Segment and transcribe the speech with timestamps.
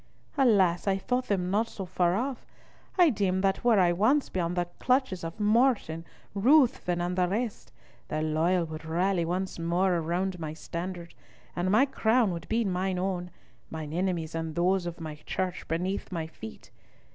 [0.35, 0.87] Alas!
[0.87, 2.43] I thought them not so far off.
[2.97, 7.71] I deemed that were I once beyond the clutches of Morton, Ruthven, and the rest,
[8.07, 11.13] the loyal would rally once more round my standard,
[11.55, 13.29] and my crown would be mine own,
[13.69, 16.71] mine enemies and those of my Church beneath my feet.